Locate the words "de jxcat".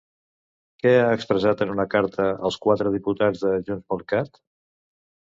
3.43-4.41